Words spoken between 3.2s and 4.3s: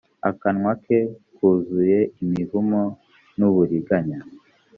n’uburinganya